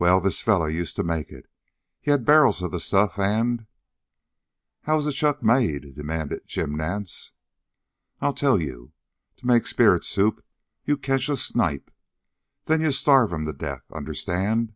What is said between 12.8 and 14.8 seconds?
you starve him to death. Understand?"